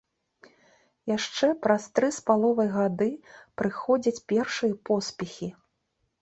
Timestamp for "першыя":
4.35-4.73